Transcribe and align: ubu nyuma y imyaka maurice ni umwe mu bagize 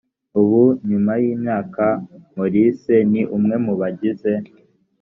ubu 0.41 0.61
nyuma 0.89 1.11
y 1.21 1.23
imyaka 1.33 1.85
maurice 2.35 2.95
ni 3.11 3.21
umwe 3.35 3.55
mu 3.65 3.73
bagize 3.79 4.31